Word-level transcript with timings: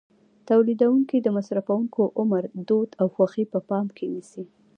تولیدوونکي 0.49 1.17
د 1.21 1.27
مصرفوونکو 1.37 2.03
عمر، 2.19 2.43
دود 2.67 2.89
او 3.01 3.07
خوښې 3.15 3.43
په 3.53 3.59
پام 3.69 3.85
کې 3.97 4.05
نیسي. 4.13 4.43